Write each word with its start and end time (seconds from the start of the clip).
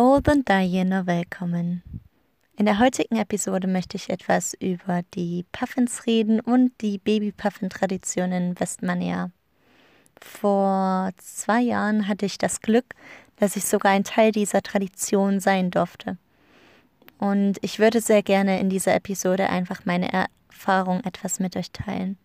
Golden 0.00 0.44
Diana 0.44 1.08
willkommen. 1.08 1.82
In 2.56 2.66
der 2.66 2.78
heutigen 2.78 3.16
Episode 3.16 3.66
möchte 3.66 3.96
ich 3.96 4.10
etwas 4.10 4.54
über 4.54 5.02
die 5.14 5.44
Puffins 5.50 6.06
reden 6.06 6.38
und 6.38 6.70
die 6.82 6.98
Baby-Puffin-Tradition 6.98 8.30
in 8.30 8.60
Westmania. 8.60 9.32
Vor 10.20 11.10
zwei 11.16 11.62
Jahren 11.62 12.06
hatte 12.06 12.26
ich 12.26 12.38
das 12.38 12.60
Glück, 12.60 12.94
dass 13.34 13.56
ich 13.56 13.64
sogar 13.64 13.90
ein 13.90 14.04
Teil 14.04 14.30
dieser 14.30 14.62
Tradition 14.62 15.40
sein 15.40 15.72
durfte. 15.72 16.16
Und 17.18 17.58
ich 17.62 17.80
würde 17.80 18.00
sehr 18.00 18.22
gerne 18.22 18.60
in 18.60 18.70
dieser 18.70 18.94
Episode 18.94 19.50
einfach 19.50 19.84
meine 19.84 20.12
Erfahrung 20.12 21.02
etwas 21.02 21.40
mit 21.40 21.56
euch 21.56 21.72
teilen. 21.72 22.18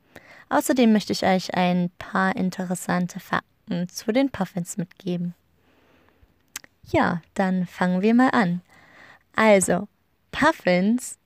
Außerdem 0.49 0.93
möchte 0.93 1.11
ich 1.11 1.25
euch 1.25 1.55
ein 1.55 1.89
paar 1.97 2.35
interessante 2.35 3.19
Fakten 3.19 3.89
zu 3.89 4.11
den 4.11 4.29
Puffins 4.29 4.77
mitgeben. 4.77 5.33
Ja, 6.87 7.21
dann 7.33 7.65
fangen 7.65 8.01
wir 8.01 8.13
mal 8.13 8.29
an. 8.29 8.61
Also, 9.35 9.87
Puffins 10.31 11.17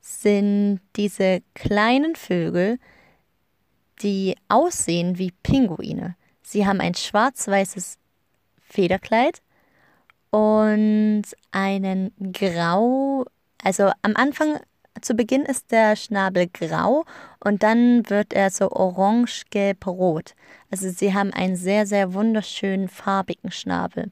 sind 0.00 0.80
diese 0.96 1.42
kleinen 1.54 2.14
Vögel, 2.14 2.78
die 4.02 4.36
aussehen 4.48 5.18
wie 5.18 5.32
Pinguine. 5.42 6.16
Sie 6.42 6.66
haben 6.66 6.80
ein 6.80 6.94
schwarz-weißes 6.94 7.98
Federkleid 8.60 9.40
und 10.30 11.24
einen 11.52 12.12
grau, 12.32 13.24
also 13.62 13.90
am 14.02 14.14
Anfang 14.16 14.60
zu 15.00 15.14
Beginn 15.14 15.42
ist 15.42 15.70
der 15.72 15.96
Schnabel 15.96 16.48
grau 16.48 17.04
und 17.40 17.62
dann 17.62 18.08
wird 18.08 18.32
er 18.32 18.50
so 18.50 18.70
orange, 18.70 19.44
gelb, 19.50 19.86
rot. 19.86 20.34
Also 20.70 20.90
sie 20.90 21.14
haben 21.14 21.32
einen 21.32 21.56
sehr, 21.56 21.86
sehr 21.86 22.14
wunderschönen 22.14 22.88
farbigen 22.88 23.50
Schnabel. 23.50 24.10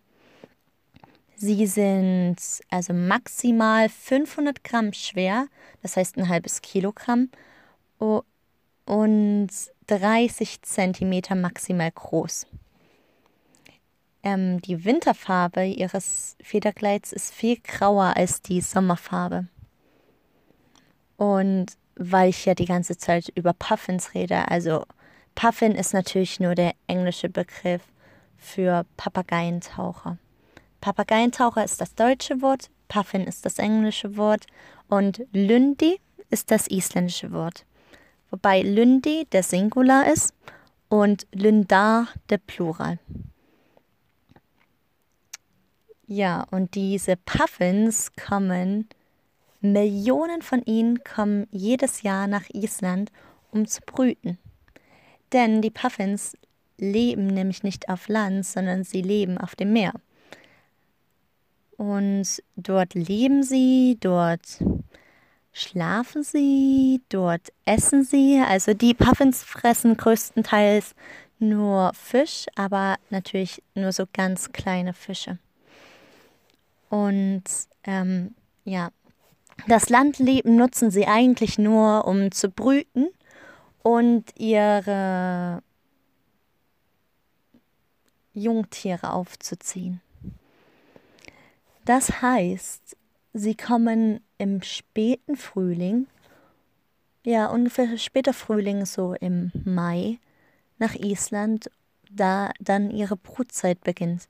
Sie 1.37 1.67
sind 1.67 2.37
also 2.71 2.93
maximal 2.93 3.89
500 3.89 4.63
Gramm 4.63 4.93
schwer, 4.93 5.47
das 5.83 5.97
heißt 5.97 6.17
ein 6.17 6.29
halbes 6.29 6.63
Kilogramm, 6.63 7.31
und 7.99 9.51
30 9.87 10.63
Zentimeter 10.63 11.35
maximal 11.35 11.91
groß. 11.91 12.47
Ähm, 14.23 14.61
die 14.63 14.85
Winterfarbe 14.85 15.65
ihres 15.65 16.37
Federkleids 16.41 17.13
ist 17.13 17.35
viel 17.35 17.59
grauer 17.61 18.17
als 18.17 18.43
die 18.43 18.61
Sommerfarbe. 18.61 19.49
Und 21.23 21.67
weil 21.95 22.31
ich 22.31 22.47
ja 22.47 22.55
die 22.57 22.65
ganze 22.65 22.97
Zeit 22.97 23.29
über 23.37 23.53
Puffins 23.53 24.13
rede, 24.13 24.49
also 24.49 24.85
Puffin 25.37 25.71
ist 25.71 25.95
natürlich 25.95 26.41
nur 26.41 26.57
der 26.57 26.73
englische 26.89 27.29
Begriff 27.29 27.83
für 28.37 28.85
Papageientaucher. 28.97 30.19
Papageientaucher 30.81 31.63
ist 31.63 31.81
das 31.81 31.95
deutsche 31.95 32.43
Wort, 32.43 32.71
Puffin 32.89 33.23
ist 33.23 33.47
das 33.47 33.61
englische 33.61 34.17
Wort 34.17 34.47
und 34.89 35.25
Lundi 35.33 36.01
ist 36.31 36.51
das 36.51 36.67
isländische 36.67 37.31
Wort. 37.31 37.67
Wobei 38.33 38.63
Lundi 38.63 39.29
der 39.31 39.45
Singular 39.45 40.13
ist 40.13 40.35
und 40.89 41.29
Lundar 41.33 42.09
der 42.31 42.39
Plural. 42.39 42.99
Ja, 46.09 46.49
und 46.51 46.75
diese 46.75 47.17
Puffins 47.17 48.11
kommen 48.17 48.89
Millionen 49.63 50.43
von 50.43 50.63
ihnen 50.65 51.03
kommen 51.05 51.47
jedes 51.51 52.03
Jahr 52.03 52.27
nach 52.27 52.49
Island, 52.53 53.11
um 53.51 53.67
zu 53.67 53.81
brüten. 53.81 54.39
Denn 55.33 55.63
die 55.63 55.71
Puffins 55.71 56.37
leben 56.79 57.29
nämlich 57.29 57.63
nicht 57.63 57.89
auf 57.89 58.09
Land, 58.09 58.45
sondern 58.45 58.85
sie 58.85 59.03
leben 59.03 59.39
auf 59.39 59.55
dem 59.55 59.73
Meer. 59.73 59.95
Und 61.77 62.43
dort 62.57 62.95
leben 62.95 63.43
sie, 63.43 63.97
dort 64.01 64.63
schlafen 65.53 66.23
sie, 66.23 67.01
dort 67.09 67.53
essen 67.65 68.05
sie. 68.05 68.43
Also 68.47 68.75
die 68.75 68.95
Puffins 68.95 69.43
fressen 69.43 69.97
größtenteils 69.97 70.95
nur 71.39 71.93
Fisch, 71.95 72.47
aber 72.55 72.97
natürlich 73.11 73.63
nur 73.75 73.93
so 73.93 74.05
ganz 74.13 74.53
kleine 74.53 74.95
Fische. 74.95 75.39
Und 76.89 77.45
ähm, 77.85 78.35
ja, 78.65 78.91
das 79.69 79.89
Landleben 79.89 80.57
nutzen 80.57 80.91
sie 80.91 81.07
eigentlich 81.07 81.59
nur, 81.59 82.07
um 82.07 82.33
zu 82.33 82.49
brüten 82.49 83.09
und 83.83 84.25
ihre 84.39 85.63
Jungtiere 88.35 89.13
aufzuziehen. 89.13 90.01
Das 91.85 92.23
heißt, 92.23 92.97
sie 93.33 93.55
kommen 93.55 94.21
im 94.39 94.63
späten 94.63 95.37
Frühling, 95.37 96.07
ja 97.25 97.47
ungefähr 97.47 97.99
später 97.99 98.33
Frühling, 98.33 98.87
so 98.87 99.15
im 99.15 99.51
Mai, 99.65 100.19
nach 100.79 100.95
Island, 100.95 101.71
da 102.11 102.51
dann 102.61 102.91
ihre 102.91 103.17
Brutzeit 103.17 103.83
beginnt. 103.83 104.29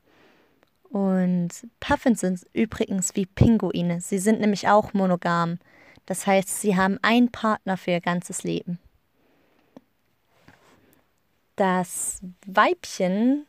Und 0.92 1.48
Puffins 1.80 2.20
sind 2.20 2.46
übrigens 2.52 3.16
wie 3.16 3.24
Pinguine. 3.24 4.02
Sie 4.02 4.18
sind 4.18 4.40
nämlich 4.40 4.68
auch 4.68 4.92
monogam. 4.92 5.58
Das 6.04 6.26
heißt, 6.26 6.60
sie 6.60 6.76
haben 6.76 6.98
einen 7.00 7.32
Partner 7.32 7.78
für 7.78 7.92
ihr 7.92 8.02
ganzes 8.02 8.42
Leben. 8.42 8.78
Das 11.56 12.20
Weibchen 12.46 13.46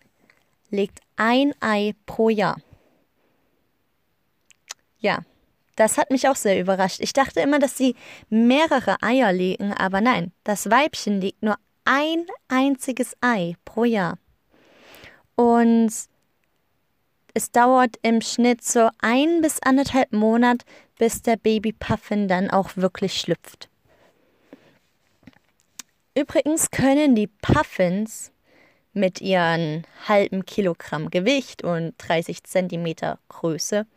legt 0.70 1.02
ein 1.18 1.54
Ei 1.60 1.96
pro 2.06 2.30
Jahr. 2.30 2.62
Ja, 5.00 5.20
das 5.76 5.98
hat 5.98 6.12
mich 6.12 6.30
auch 6.30 6.38
sehr 6.38 6.60
überrascht. 6.62 7.02
Ich 7.02 7.12
dachte 7.12 7.42
immer, 7.42 7.60
dass 7.60 7.78
sie 7.78 7.96
mehrere 8.30 9.02
Eier 9.02 9.34
legen, 9.34 9.74
aber 9.74 10.00
nein, 10.00 10.32
das 10.46 10.70
Weibchen 10.70 11.20
legt 11.20 11.44
nur 11.44 11.58
ein 11.84 12.26
einziges 12.48 13.18
Ei 13.20 13.56
pro 13.66 13.84
Jahr. 13.84 14.18
Und 15.36 15.92
es 17.34 17.52
dauert 17.52 17.98
im 18.02 18.22
Schnitt 18.22 18.64
so 18.64 18.90
ein 19.00 19.42
bis 19.42 19.62
anderthalb 19.62 20.12
Monat, 20.14 20.64
bis 20.98 21.22
der 21.22 21.38
Babypuffin 21.38 22.28
dann 22.28 22.50
auch 22.50 22.76
wirklich 22.76 23.20
schlüpft. 23.20 23.70
Übrigens 26.16 26.70
können 26.70 27.16
die 27.16 27.28
Puffins 27.28 28.32
mit 28.94 29.20
ihren 29.20 29.88
halben 30.08 30.46
Kilogramm 30.46 31.10
Gewicht 31.10 31.64
und 31.64 31.96
30 31.98 32.44
Zentimeter 32.44 33.18
Größe 33.30 33.88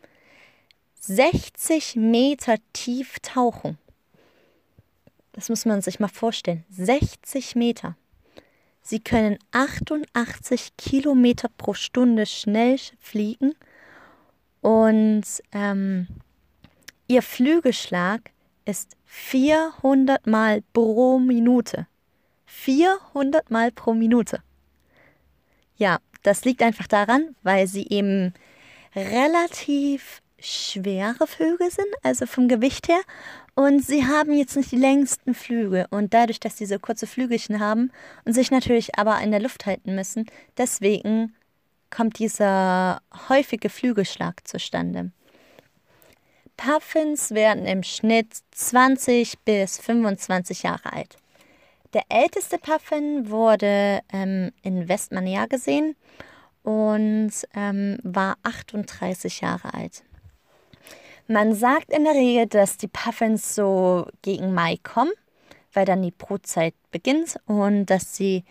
60 1.00 1.96
Meter 1.96 2.56
tief 2.72 3.20
tauchen. 3.20 3.78
Das 5.32 5.50
muss 5.50 5.66
man 5.66 5.82
sich 5.82 6.00
mal 6.00 6.08
vorstellen. 6.08 6.64
60 6.70 7.54
Meter. 7.54 7.96
Sie 8.88 9.00
können 9.00 9.36
88 9.50 10.76
Kilometer 10.76 11.48
pro 11.58 11.74
Stunde 11.74 12.24
schnell 12.24 12.78
fliegen 13.00 13.52
und 14.60 15.24
ähm, 15.50 16.06
ihr 17.08 17.22
Flügelschlag 17.22 18.30
ist 18.64 18.96
400 19.06 20.28
Mal 20.28 20.62
pro 20.72 21.18
Minute. 21.18 21.88
400 22.44 23.50
Mal 23.50 23.72
pro 23.72 23.92
Minute. 23.92 24.40
Ja, 25.76 25.98
das 26.22 26.44
liegt 26.44 26.62
einfach 26.62 26.86
daran, 26.86 27.34
weil 27.42 27.66
sie 27.66 27.88
eben 27.88 28.34
relativ 28.94 30.22
schwere 30.38 31.26
Vögel 31.26 31.72
sind, 31.72 31.92
also 32.04 32.26
vom 32.26 32.46
Gewicht 32.46 32.86
her. 32.86 33.00
Und 33.56 33.82
sie 33.82 34.06
haben 34.06 34.34
jetzt 34.34 34.54
nicht 34.54 34.70
die 34.70 34.76
längsten 34.76 35.32
Flügel. 35.32 35.86
Und 35.88 36.12
dadurch, 36.12 36.38
dass 36.38 36.58
sie 36.58 36.66
so 36.66 36.78
kurze 36.78 37.06
Flügelchen 37.06 37.58
haben 37.58 37.90
und 38.26 38.34
sich 38.34 38.50
natürlich 38.50 38.98
aber 38.98 39.18
in 39.22 39.30
der 39.30 39.40
Luft 39.40 39.64
halten 39.64 39.94
müssen, 39.94 40.26
deswegen 40.58 41.34
kommt 41.88 42.18
dieser 42.18 43.00
häufige 43.30 43.70
Flügelschlag 43.70 44.46
zustande. 44.46 45.10
Puffins 46.58 47.30
werden 47.30 47.64
im 47.64 47.82
Schnitt 47.82 48.28
20 48.50 49.38
bis 49.40 49.78
25 49.78 50.62
Jahre 50.62 50.92
alt. 50.92 51.16
Der 51.94 52.02
älteste 52.10 52.58
Puffin 52.58 53.30
wurde 53.30 54.00
ähm, 54.12 54.52
in 54.62 54.86
Westmania 54.86 55.46
gesehen 55.46 55.96
und 56.62 57.32
ähm, 57.54 57.98
war 58.02 58.36
38 58.42 59.40
Jahre 59.40 59.72
alt. 59.72 60.02
Man 61.28 61.54
sagt 61.54 61.90
in 61.90 62.04
der 62.04 62.14
Regel, 62.14 62.46
dass 62.46 62.76
die 62.76 62.88
Puffins 62.88 63.54
so 63.54 64.06
gegen 64.22 64.54
Mai 64.54 64.78
kommen, 64.82 65.12
weil 65.72 65.84
dann 65.84 66.02
die 66.02 66.12
Brutzeit 66.12 66.74
beginnt 66.92 67.38
und 67.46 67.86
dass 67.86 68.14
sie 68.14 68.44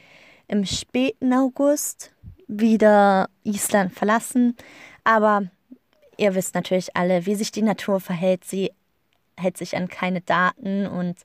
im 0.47 0.65
späten 0.65 1.33
August 1.33 2.11
wieder 2.47 3.29
Island 3.43 3.93
verlassen. 3.93 4.57
Aber 5.05 5.49
ihr 6.17 6.35
wisst 6.35 6.53
natürlich 6.53 6.95
alle, 6.95 7.25
wie 7.25 7.35
sich 7.35 7.51
die 7.51 7.61
Natur 7.61 7.99
verhält. 7.99 8.43
Sie 8.43 8.71
hält 9.37 9.57
sich 9.57 9.75
an 9.77 9.87
keine 9.87 10.21
Daten 10.21 10.85
und 10.85 11.17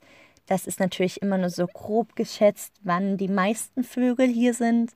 das 0.47 0.67
ist 0.67 0.81
natürlich 0.81 1.23
immer 1.23 1.39
nur 1.39 1.51
so 1.51 1.67
grob 1.67 2.17
geschätzt, 2.17 2.75
wann 2.83 3.17
die 3.17 3.29
meisten 3.29 3.85
Vögel 3.85 4.29
hier 4.29 4.55
sind. 4.55 4.93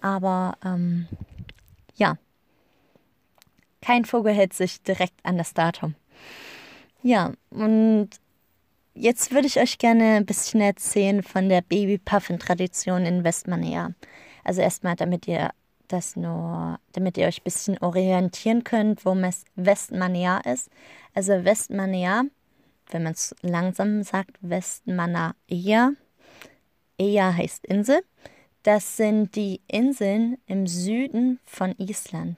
Aber 0.00 0.56
ähm, 0.64 1.08
ja, 1.94 2.16
kein 3.82 4.04
Vogel 4.04 4.32
hält 4.32 4.52
sich 4.52 4.82
direkt 4.82 5.14
an 5.24 5.38
das 5.38 5.54
Datum. 5.54 5.94
Ja, 7.02 7.32
und 7.50 8.10
jetzt 8.94 9.32
würde 9.32 9.46
ich 9.46 9.58
euch 9.58 9.78
gerne 9.78 10.16
ein 10.16 10.26
bisschen 10.26 10.60
erzählen 10.60 11.22
von 11.22 11.48
der 11.48 11.62
Babypuffin-Tradition 11.62 13.06
in 13.06 13.24
Westmanea. 13.24 13.92
Also 14.44 14.60
erstmal, 14.60 14.96
damit 14.96 15.26
ihr 15.26 15.50
das 15.88 16.16
nur, 16.16 16.78
damit 16.92 17.16
ihr 17.16 17.26
euch 17.26 17.40
ein 17.40 17.44
bisschen 17.44 17.78
orientieren 17.78 18.64
könnt, 18.64 19.04
wo 19.04 19.16
Westmanea 19.56 20.38
ist. 20.38 20.70
Also 21.14 21.44
Westmanea, 21.44 22.24
wenn 22.90 23.02
man 23.02 23.12
es 23.12 23.34
langsam 23.42 24.02
sagt, 24.02 24.36
Westmanea. 24.40 25.34
Ea 25.48 27.32
heißt 27.34 27.66
Insel. 27.66 28.02
Das 28.62 28.98
sind 28.98 29.34
die 29.36 29.62
Inseln 29.68 30.36
im 30.46 30.66
Süden 30.66 31.40
von 31.44 31.74
Island. 31.78 32.36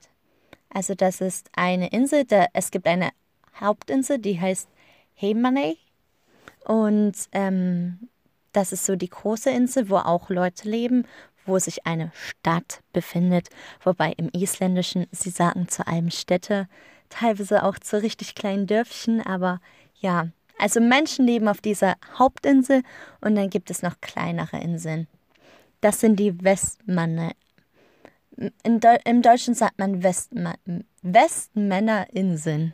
Also 0.73 0.95
das 0.95 1.21
ist 1.21 1.49
eine 1.55 1.89
Insel, 1.89 2.25
da, 2.25 2.47
es 2.53 2.71
gibt 2.71 2.87
eine 2.87 3.11
Hauptinsel, 3.59 4.17
die 4.19 4.39
heißt 4.39 4.67
Heimaney. 5.21 5.77
Und 6.65 7.13
ähm, 7.31 8.09
das 8.53 8.73
ist 8.73 8.85
so 8.85 8.95
die 8.95 9.09
große 9.09 9.49
Insel, 9.49 9.89
wo 9.89 9.97
auch 9.97 10.29
Leute 10.29 10.69
leben, 10.69 11.05
wo 11.45 11.59
sich 11.59 11.85
eine 11.85 12.11
Stadt 12.13 12.81
befindet. 12.93 13.49
Wobei 13.83 14.13
im 14.17 14.29
Isländischen, 14.33 15.07
sie 15.11 15.29
sagen 15.29 15.67
zu 15.67 15.85
allem 15.85 16.09
Städte, 16.09 16.67
teilweise 17.09 17.63
auch 17.63 17.77
zu 17.77 18.01
richtig 18.01 18.33
kleinen 18.33 18.65
Dörfchen, 18.65 19.21
aber 19.21 19.59
ja, 19.99 20.29
also 20.57 20.79
Menschen 20.79 21.25
leben 21.25 21.47
auf 21.47 21.61
dieser 21.61 21.95
Hauptinsel 22.17 22.83
und 23.21 23.35
dann 23.35 23.49
gibt 23.49 23.69
es 23.69 23.81
noch 23.81 23.99
kleinere 24.01 24.57
Inseln. 24.59 25.07
Das 25.81 25.99
sind 25.99 26.17
die 26.17 26.43
Westmanne. 26.43 27.31
De 28.35 28.99
Im 29.05 29.21
Deutschen 29.21 29.53
sagt 29.53 29.79
man 29.79 30.03
Westma 30.03 30.55
Westmännerinseln. 31.01 32.73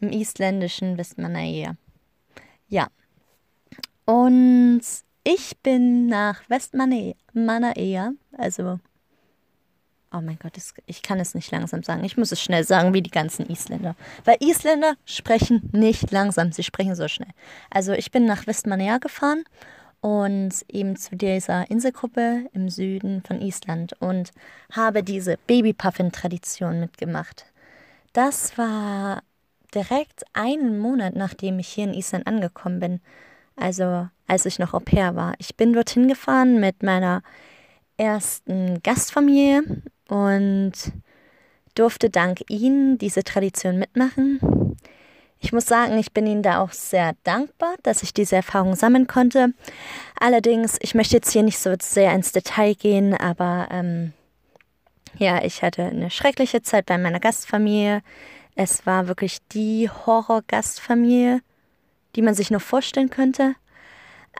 Im 0.00 0.10
Isländischen 0.10 0.98
Westmannaeyja. 0.98 1.76
Ja. 2.68 2.88
Und 4.04 4.82
ich 5.24 5.58
bin 5.62 6.06
nach 6.06 6.42
Westmannaeyja, 6.48 8.12
also 8.36 8.78
Oh 10.16 10.20
mein 10.20 10.38
Gott, 10.40 10.52
ich 10.86 11.02
kann 11.02 11.18
es 11.18 11.34
nicht 11.34 11.50
langsam 11.50 11.82
sagen. 11.82 12.04
Ich 12.04 12.16
muss 12.16 12.30
es 12.30 12.40
schnell 12.40 12.62
sagen, 12.62 12.94
wie 12.94 13.02
die 13.02 13.10
ganzen 13.10 13.50
Isländer. 13.50 13.96
Weil 14.24 14.36
Isländer 14.38 14.94
sprechen 15.04 15.68
nicht 15.72 16.12
langsam, 16.12 16.52
sie 16.52 16.62
sprechen 16.62 16.94
so 16.94 17.08
schnell. 17.08 17.32
Also 17.68 17.92
ich 17.94 18.12
bin 18.12 18.24
nach 18.24 18.46
Westmannaeyja 18.46 18.98
gefahren 18.98 19.42
und 20.04 20.52
eben 20.68 20.96
zu 20.96 21.16
dieser 21.16 21.70
Inselgruppe 21.70 22.44
im 22.52 22.68
Süden 22.68 23.22
von 23.26 23.40
Island 23.40 23.94
und 24.00 24.32
habe 24.70 25.02
diese 25.02 25.38
Babypuffin-Tradition 25.46 26.78
mitgemacht. 26.78 27.46
Das 28.12 28.58
war 28.58 29.22
direkt 29.74 30.24
einen 30.34 30.78
Monat, 30.78 31.16
nachdem 31.16 31.58
ich 31.58 31.68
hier 31.68 31.84
in 31.84 31.94
Island 31.94 32.26
angekommen 32.26 32.80
bin. 32.80 33.00
Also 33.56 34.06
als 34.26 34.44
ich 34.44 34.58
noch 34.58 34.74
Au 34.74 34.80
pair 34.80 35.16
war. 35.16 35.32
Ich 35.38 35.56
bin 35.56 35.72
dorthin 35.72 36.06
gefahren 36.06 36.60
mit 36.60 36.82
meiner 36.82 37.22
ersten 37.96 38.82
Gastfamilie 38.82 39.62
und 40.08 40.72
durfte 41.74 42.10
dank 42.10 42.42
ihnen 42.50 42.98
diese 42.98 43.24
Tradition 43.24 43.78
mitmachen. 43.78 44.63
Ich 45.44 45.52
muss 45.52 45.66
sagen, 45.66 45.98
ich 45.98 46.12
bin 46.14 46.26
ihnen 46.26 46.42
da 46.42 46.60
auch 46.60 46.72
sehr 46.72 47.12
dankbar, 47.22 47.74
dass 47.82 48.02
ich 48.02 48.14
diese 48.14 48.34
Erfahrung 48.34 48.76
sammeln 48.76 49.06
konnte. 49.06 49.52
Allerdings, 50.18 50.78
ich 50.80 50.94
möchte 50.94 51.16
jetzt 51.16 51.30
hier 51.30 51.42
nicht 51.42 51.58
so 51.58 51.74
sehr 51.78 52.14
ins 52.14 52.32
Detail 52.32 52.74
gehen, 52.74 53.12
aber 53.12 53.68
ähm, 53.70 54.14
ja, 55.18 55.44
ich 55.44 55.62
hatte 55.62 55.82
eine 55.82 56.10
schreckliche 56.10 56.62
Zeit 56.62 56.86
bei 56.86 56.96
meiner 56.96 57.20
Gastfamilie. 57.20 58.00
Es 58.54 58.86
war 58.86 59.06
wirklich 59.06 59.46
die 59.52 59.90
Horror-Gastfamilie, 59.90 61.42
die 62.16 62.22
man 62.22 62.32
sich 62.32 62.50
nur 62.50 62.60
vorstellen 62.60 63.10
könnte. 63.10 63.54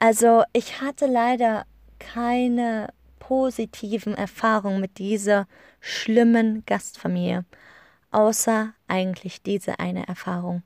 Also 0.00 0.42
ich 0.54 0.80
hatte 0.80 1.04
leider 1.04 1.66
keine 1.98 2.88
positiven 3.18 4.14
Erfahrungen 4.14 4.80
mit 4.80 4.96
dieser 4.96 5.48
schlimmen 5.80 6.64
Gastfamilie, 6.64 7.44
außer 8.10 8.72
eigentlich 8.88 9.42
diese 9.42 9.78
eine 9.78 10.08
Erfahrung. 10.08 10.62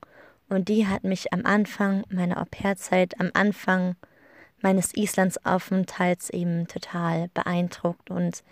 Und 0.48 0.68
die 0.68 0.86
hat 0.86 1.04
mich 1.04 1.32
am 1.32 1.44
Anfang 1.44 2.04
meiner 2.08 2.40
Au-pair-Zeit, 2.40 3.20
am 3.20 3.30
Anfang 3.34 3.96
meines 4.60 4.94
Islandsaufenthalts 4.94 6.30
eben 6.30 6.66
total 6.66 7.28
beeindruckt 7.34 8.10
und 8.10 8.42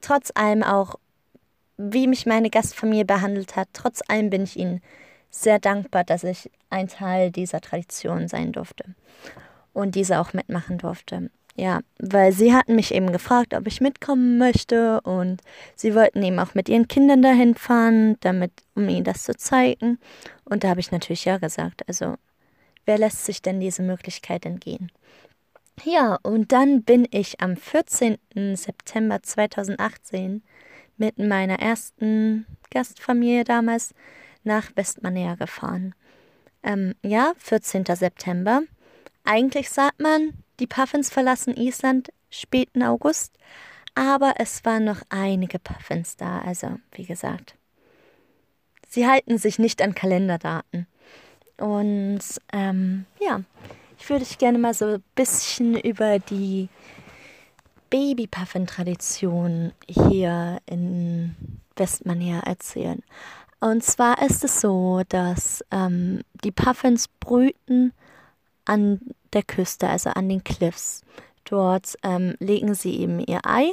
trotz 0.00 0.30
allem 0.34 0.62
auch, 0.62 0.96
wie 1.76 2.06
mich 2.06 2.26
meine 2.26 2.50
Gastfamilie 2.50 3.04
behandelt 3.04 3.56
hat, 3.56 3.68
trotz 3.72 4.02
allem 4.08 4.30
bin 4.30 4.44
ich 4.44 4.56
ihnen 4.56 4.80
sehr 5.30 5.58
dankbar, 5.58 6.04
dass 6.04 6.24
ich 6.24 6.50
ein 6.70 6.88
Teil 6.88 7.30
dieser 7.30 7.60
Tradition 7.60 8.28
sein 8.28 8.52
durfte 8.52 8.84
und 9.72 9.94
diese 9.94 10.20
auch 10.20 10.32
mitmachen 10.32 10.78
durfte. 10.78 11.30
Ja, 11.58 11.80
weil 11.98 12.30
sie 12.30 12.54
hatten 12.54 12.76
mich 12.76 12.94
eben 12.94 13.10
gefragt, 13.10 13.52
ob 13.52 13.66
ich 13.66 13.80
mitkommen 13.80 14.38
möchte 14.38 15.00
und 15.00 15.42
sie 15.74 15.92
wollten 15.92 16.22
eben 16.22 16.38
auch 16.38 16.54
mit 16.54 16.68
ihren 16.68 16.86
Kindern 16.86 17.20
dahin 17.20 17.56
fahren, 17.56 18.16
damit, 18.20 18.52
um 18.76 18.88
ihnen 18.88 19.02
das 19.02 19.24
zu 19.24 19.34
zeigen. 19.34 19.98
Und 20.44 20.62
da 20.62 20.68
habe 20.68 20.78
ich 20.78 20.92
natürlich 20.92 21.24
ja 21.24 21.38
gesagt. 21.38 21.82
Also, 21.88 22.14
wer 22.86 22.96
lässt 22.96 23.24
sich 23.24 23.42
denn 23.42 23.58
diese 23.58 23.82
Möglichkeit 23.82 24.46
entgehen? 24.46 24.92
Ja, 25.82 26.20
und 26.22 26.52
dann 26.52 26.84
bin 26.84 27.08
ich 27.10 27.40
am 27.40 27.56
14. 27.56 28.18
September 28.54 29.20
2018 29.20 30.44
mit 30.96 31.18
meiner 31.18 31.58
ersten 31.58 32.46
Gastfamilie 32.70 33.42
damals 33.42 33.94
nach 34.44 34.70
Westmanea 34.76 35.34
gefahren. 35.34 35.96
Ähm, 36.62 36.94
ja, 37.04 37.32
14. 37.38 37.84
September. 37.84 38.62
Eigentlich 39.24 39.70
sagt 39.70 40.00
man, 40.00 40.34
die 40.60 40.66
Puffins 40.66 41.10
verlassen 41.10 41.56
Island 41.56 42.10
späten 42.30 42.82
August, 42.82 43.34
aber 43.94 44.34
es 44.38 44.64
waren 44.64 44.84
noch 44.84 45.02
einige 45.08 45.58
Puffins 45.58 46.16
da, 46.16 46.40
also 46.40 46.78
wie 46.92 47.04
gesagt. 47.04 47.56
Sie 48.88 49.06
halten 49.06 49.38
sich 49.38 49.58
nicht 49.58 49.82
an 49.82 49.94
Kalenderdaten. 49.94 50.86
Und 51.58 52.20
ähm, 52.52 53.04
ja, 53.20 53.42
ich 53.98 54.08
würde 54.08 54.24
euch 54.24 54.38
gerne 54.38 54.58
mal 54.58 54.74
so 54.74 54.86
ein 54.86 55.04
bisschen 55.14 55.78
über 55.78 56.18
die 56.18 56.68
Babypuffin-Tradition 57.90 59.72
hier 59.88 60.58
in 60.66 61.34
Westmania 61.76 62.40
erzählen. 62.40 63.02
Und 63.60 63.82
zwar 63.82 64.22
ist 64.22 64.44
es 64.44 64.60
so, 64.60 65.02
dass 65.08 65.64
ähm, 65.70 66.20
die 66.44 66.52
Puffins 66.52 67.08
brüten 67.08 67.92
an 68.64 69.00
der 69.32 69.42
Küste, 69.42 69.88
also 69.88 70.10
an 70.10 70.28
den 70.28 70.44
Cliffs. 70.44 71.02
Dort 71.44 71.96
ähm, 72.02 72.34
legen 72.40 72.74
sie 72.74 72.98
eben 72.98 73.20
ihr 73.20 73.40
Ei 73.44 73.72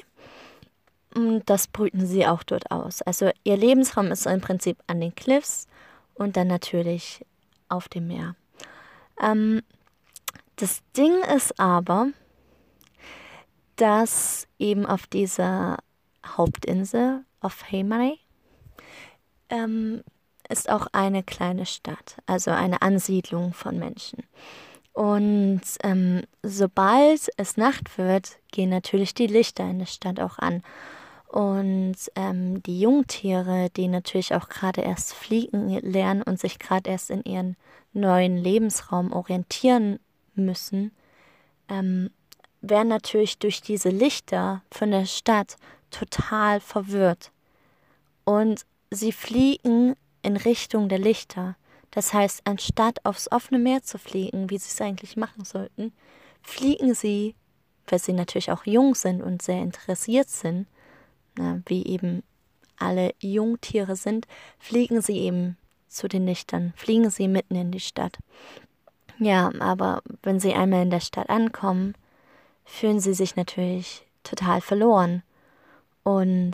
und 1.13 1.49
das 1.49 1.67
brüten 1.67 2.05
sie 2.05 2.27
auch 2.27 2.43
dort 2.43 2.71
aus. 2.71 3.01
Also 3.01 3.31
ihr 3.43 3.57
Lebensraum 3.57 4.11
ist 4.11 4.25
im 4.25 4.41
Prinzip 4.41 4.77
an 4.87 5.01
den 5.01 5.15
Cliffs 5.15 5.67
und 6.13 6.37
dann 6.37 6.47
natürlich 6.47 7.25
auf 7.69 7.89
dem 7.89 8.07
Meer. 8.07 8.35
Ähm, 9.21 9.61
das 10.57 10.81
Ding 10.95 11.13
ist 11.35 11.59
aber, 11.59 12.07
dass 13.75 14.47
eben 14.57 14.85
auf 14.85 15.07
dieser 15.07 15.77
Hauptinsel 16.25 17.25
auf 17.41 17.71
Heimaey 17.71 18.19
ähm, 19.49 20.03
ist 20.49 20.69
auch 20.69 20.87
eine 20.91 21.23
kleine 21.23 21.65
Stadt, 21.65 22.17
also 22.25 22.51
eine 22.51 22.81
Ansiedlung 22.81 23.53
von 23.53 23.77
Menschen. 23.77 24.23
Und 24.95 25.61
ähm, 25.83 26.21
sobald 26.41 27.27
es 27.35 27.57
Nacht 27.57 27.97
wird, 27.97 28.37
gehen 28.51 28.69
natürlich 28.69 29.13
die 29.13 29.27
Lichter 29.27 29.69
in 29.69 29.79
der 29.79 29.87
Stadt 29.87 30.21
auch 30.21 30.39
an. 30.39 30.63
Und 31.27 31.97
ähm, 32.15 32.63
die 32.63 32.79
Jungtiere, 32.79 33.69
die 33.75 33.89
natürlich 33.89 34.33
auch 34.33 34.47
gerade 34.47 34.79
erst 34.79 35.13
fliegen 35.13 35.67
lernen 35.67 36.21
und 36.21 36.39
sich 36.39 36.59
gerade 36.59 36.89
erst 36.89 37.09
in 37.09 37.25
ihren 37.25 37.57
neuen 37.91 38.37
Lebensraum 38.37 39.11
orientieren 39.11 39.99
müssen, 40.33 40.91
ähm, 41.67 42.09
werden 42.61 42.87
natürlich 42.87 43.37
durch 43.37 43.61
diese 43.61 43.89
Lichter 43.89 44.61
von 44.71 44.91
der 44.91 45.05
Stadt 45.07 45.57
total 45.91 46.61
verwirrt. 46.61 47.31
Und 48.23 48.65
sie 48.91 49.11
fliegen 49.11 49.97
in 50.21 50.37
Richtung 50.37 50.87
der 50.87 50.99
Lichter. 50.99 51.57
Das 51.95 52.13
heißt, 52.13 52.41
anstatt 52.43 53.03
aufs 53.05 53.31
offene 53.31 53.57
Meer 53.57 53.81
zu 53.81 53.97
fliegen, 53.97 54.49
wie 54.49 54.57
sie 54.57 54.69
es 54.69 54.81
eigentlich 54.81 55.15
machen 55.15 55.45
sollten, 55.45 55.93
fliegen 56.41 56.93
sie, 56.93 57.35
weil 57.87 57.99
sie 57.99 58.11
natürlich 58.11 58.51
auch 58.51 58.65
jung 58.65 58.95
sind 58.95 59.21
und 59.21 59.41
sehr 59.41 59.61
interessiert 59.61 60.29
sind, 60.29 60.67
na, 61.37 61.61
wie 61.65 61.85
eben 61.85 62.21
alle 62.77 63.13
Jungtiere 63.19 63.95
sind, 63.95 64.27
fliegen 64.59 65.01
sie 65.01 65.19
eben 65.19 65.57
zu 65.87 66.09
den 66.09 66.25
Lichtern, 66.25 66.73
fliegen 66.75 67.09
sie 67.09 67.29
mitten 67.29 67.55
in 67.55 67.71
die 67.71 67.79
Stadt. 67.79 68.17
Ja, 69.17 69.49
aber 69.59 70.01
wenn 70.21 70.41
sie 70.41 70.53
einmal 70.53 70.81
in 70.81 70.89
der 70.89 70.99
Stadt 70.99 71.29
ankommen, 71.29 71.95
fühlen 72.65 72.99
sie 72.99 73.13
sich 73.13 73.37
natürlich 73.37 74.05
total 74.23 74.59
verloren. 74.59 75.23
Und 76.03 76.53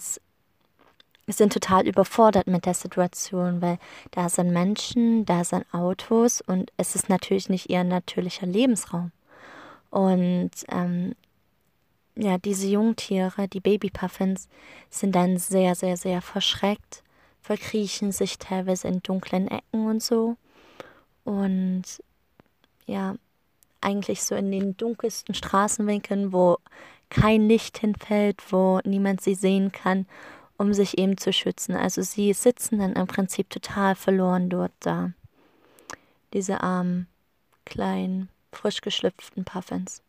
sind 1.27 1.53
total 1.53 1.87
überfordert 1.87 2.47
mit 2.47 2.65
der 2.65 2.73
Situation, 2.73 3.61
weil 3.61 3.77
da 4.11 4.29
sind 4.29 4.51
Menschen, 4.51 5.25
da 5.25 5.43
sind 5.43 5.65
Autos 5.73 6.41
und 6.41 6.71
es 6.77 6.95
ist 6.95 7.09
natürlich 7.09 7.49
nicht 7.49 7.69
ihr 7.69 7.83
natürlicher 7.83 8.47
Lebensraum. 8.47 9.11
Und 9.89 10.51
ähm, 10.69 11.15
ja, 12.15 12.37
diese 12.37 12.67
Jungtiere, 12.67 13.47
die 13.47 13.59
Babypuffins, 13.59 14.49
sind 14.89 15.15
dann 15.15 15.37
sehr, 15.37 15.75
sehr, 15.75 15.97
sehr 15.97 16.21
verschreckt, 16.21 17.03
verkriechen 17.41 18.11
sich 18.11 18.37
teilweise 18.37 18.87
in 18.87 19.01
dunklen 19.01 19.47
Ecken 19.47 19.87
und 19.87 20.03
so. 20.03 20.35
Und 21.23 21.83
ja, 22.85 23.15
eigentlich 23.79 24.23
so 24.23 24.35
in 24.35 24.51
den 24.51 24.77
dunkelsten 24.77 25.33
Straßenwinkeln, 25.35 26.33
wo 26.33 26.57
kein 27.09 27.47
Licht 27.47 27.79
hinfällt, 27.79 28.41
wo 28.51 28.79
niemand 28.85 29.21
sie 29.21 29.35
sehen 29.35 29.71
kann, 29.71 30.05
um 30.61 30.75
sich 30.75 30.99
eben 30.99 31.17
zu 31.17 31.33
schützen. 31.33 31.75
Also 31.75 32.03
sie 32.03 32.33
sitzen 32.33 32.77
dann 32.77 32.93
im 32.93 33.07
Prinzip 33.07 33.49
total 33.49 33.95
verloren 33.95 34.47
dort 34.47 34.71
da. 34.79 35.11
Diese 36.33 36.61
armen, 36.61 37.07
kleinen, 37.65 38.29
frisch 38.51 38.81
geschlüpften 38.81 39.43
Puffins. 39.43 40.03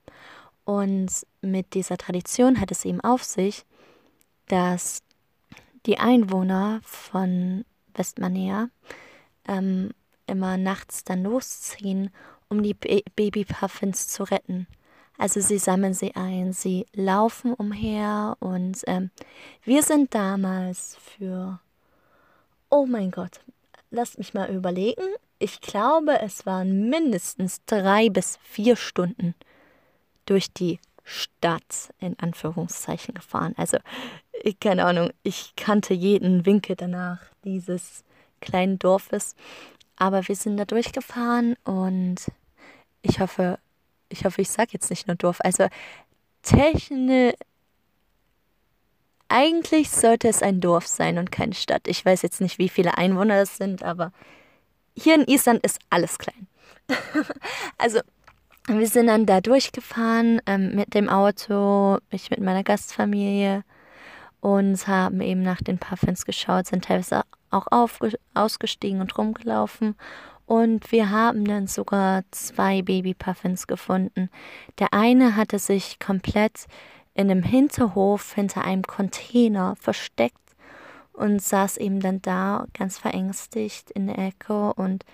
Und 0.66 1.10
mit 1.40 1.72
dieser 1.72 1.96
Tradition 1.96 2.60
hat 2.60 2.70
es 2.70 2.84
eben 2.84 3.00
auf 3.00 3.24
sich, 3.24 3.64
dass 4.48 5.02
die 5.86 5.98
Einwohner 5.98 6.80
von 6.82 7.64
Westmanea 7.94 8.68
ähm, 9.48 9.92
immer 10.26 10.58
nachts 10.58 11.02
dann 11.02 11.22
losziehen, 11.22 12.10
um 12.50 12.62
die 12.62 12.74
Babypuffins 12.74 14.08
zu 14.08 14.24
retten. 14.24 14.66
Also 15.22 15.38
sie 15.38 15.58
sammeln 15.58 15.94
sie 15.94 16.16
ein, 16.16 16.52
sie 16.52 16.84
laufen 16.94 17.54
umher 17.54 18.36
und 18.40 18.82
ähm, 18.88 19.12
wir 19.62 19.84
sind 19.84 20.12
damals 20.16 20.96
für, 20.96 21.60
oh 22.70 22.86
mein 22.86 23.12
Gott, 23.12 23.38
lasst 23.92 24.18
mich 24.18 24.34
mal 24.34 24.50
überlegen. 24.52 25.04
Ich 25.38 25.60
glaube, 25.60 26.20
es 26.22 26.44
waren 26.44 26.90
mindestens 26.90 27.64
drei 27.66 28.08
bis 28.08 28.40
vier 28.42 28.74
Stunden 28.74 29.36
durch 30.26 30.52
die 30.52 30.80
Stadt 31.04 31.94
in 32.00 32.18
Anführungszeichen 32.18 33.14
gefahren. 33.14 33.54
Also, 33.56 33.78
keine 34.60 34.84
Ahnung, 34.84 35.10
ich 35.22 35.54
kannte 35.54 35.94
jeden 35.94 36.46
Winkel 36.46 36.74
danach 36.74 37.20
dieses 37.44 38.02
kleinen 38.40 38.80
Dorfes. 38.80 39.36
Aber 39.94 40.26
wir 40.26 40.34
sind 40.34 40.56
da 40.56 40.64
durchgefahren 40.64 41.54
und 41.62 42.26
ich 43.02 43.20
hoffe, 43.20 43.60
ich 44.12 44.24
hoffe, 44.24 44.42
ich 44.42 44.50
sage 44.50 44.70
jetzt 44.72 44.90
nicht 44.90 45.06
nur 45.06 45.16
Dorf. 45.16 45.38
Also 45.42 45.68
technisch, 46.42 47.34
eigentlich 49.28 49.90
sollte 49.90 50.28
es 50.28 50.42
ein 50.42 50.60
Dorf 50.60 50.86
sein 50.86 51.16
und 51.18 51.32
keine 51.32 51.54
Stadt. 51.54 51.88
Ich 51.88 52.04
weiß 52.04 52.22
jetzt 52.22 52.40
nicht, 52.40 52.58
wie 52.58 52.68
viele 52.68 52.98
Einwohner 52.98 53.38
das 53.38 53.56
sind, 53.56 53.82
aber 53.82 54.12
hier 54.94 55.14
in 55.14 55.26
Island 55.26 55.64
ist 55.64 55.78
alles 55.88 56.18
klein. 56.18 56.46
also 57.78 58.00
wir 58.68 58.86
sind 58.86 59.06
dann 59.06 59.26
da 59.26 59.40
durchgefahren 59.40 60.40
ähm, 60.46 60.74
mit 60.74 60.94
dem 60.94 61.08
Auto, 61.08 61.98
ich 62.10 62.30
mit 62.30 62.40
meiner 62.40 62.62
Gastfamilie 62.62 63.64
und 64.40 64.86
haben 64.86 65.20
eben 65.20 65.42
nach 65.42 65.62
den 65.62 65.78
Puffins 65.78 66.26
geschaut, 66.26 66.66
sind 66.66 66.84
teilweise 66.84 67.22
auch 67.50 67.66
ausgestiegen 68.34 69.00
und 69.00 69.16
rumgelaufen. 69.16 69.94
Und 70.46 70.92
wir 70.92 71.10
haben 71.10 71.44
dann 71.44 71.66
sogar 71.66 72.24
zwei 72.30 72.82
Babypuffins 72.82 73.66
gefunden. 73.66 74.28
Der 74.78 74.92
eine 74.92 75.36
hatte 75.36 75.58
sich 75.58 75.98
komplett 75.98 76.66
in 77.14 77.30
einem 77.30 77.42
Hinterhof 77.42 78.34
hinter 78.34 78.64
einem 78.64 78.82
Container 78.82 79.76
versteckt 79.76 80.38
und 81.12 81.42
saß 81.42 81.76
eben 81.76 82.00
dann 82.00 82.22
da 82.22 82.66
ganz 82.74 82.98
verängstigt 82.98 83.90
in 83.90 84.06
der 84.06 84.18
Ecke 84.18 84.72
und 84.74 85.04